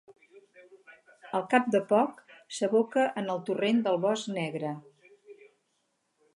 Al 1.39 1.43
cap 1.51 1.67
de 1.75 1.81
poc 1.91 2.23
s'aboca 2.59 3.05
en 3.23 3.31
el 3.37 3.45
torrent 3.51 3.85
del 3.89 4.03
Bosc 4.09 4.35
Negre. 4.41 4.75